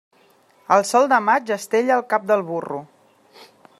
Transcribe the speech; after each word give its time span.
El 0.75 0.85
sol 0.91 1.05
de 1.11 1.19
maig 1.27 1.53
estella 1.57 1.99
el 2.01 2.07
cap 2.15 2.25
del 2.33 2.43
burro. 2.49 2.81